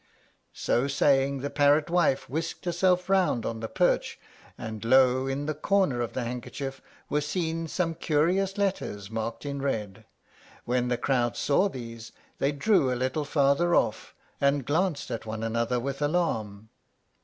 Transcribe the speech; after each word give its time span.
So 0.55 0.87
saying, 0.87 1.41
the 1.41 1.51
parrot 1.51 1.87
wife 1.91 2.27
whisked 2.27 2.65
herself 2.65 3.07
round 3.07 3.45
on 3.45 3.59
the 3.59 3.67
perch, 3.67 4.19
and 4.57 4.83
lo! 4.83 5.27
in 5.27 5.45
the 5.45 5.53
corner 5.53 6.01
of 6.01 6.13
the 6.13 6.23
handkerchief 6.23 6.81
were 7.07 7.21
seen 7.21 7.67
some 7.67 7.93
curious 7.93 8.57
letters, 8.57 9.11
marked 9.11 9.45
in 9.45 9.61
red. 9.61 10.05
When 10.65 10.87
the 10.87 10.97
crowd 10.97 11.37
saw 11.37 11.69
these, 11.69 12.13
they 12.39 12.51
drew 12.51 12.91
a 12.91 12.95
little 12.97 13.25
farther 13.25 13.75
off, 13.75 14.15
and 14.41 14.65
glanced 14.65 15.11
at 15.11 15.27
one 15.27 15.43
another 15.43 15.79
with 15.79 16.01
alarm. 16.01 16.69